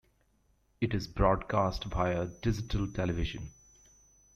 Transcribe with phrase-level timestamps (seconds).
[0.81, 3.51] It is broadcast via digital television.